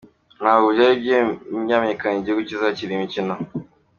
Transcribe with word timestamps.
Ntabwo 0.39 0.67
byari 0.73 0.93
byamenyekana 1.65 2.15
igihugu 2.17 2.41
kizakira 2.49 2.89
iyi 2.93 3.03
mikino. 3.03 3.33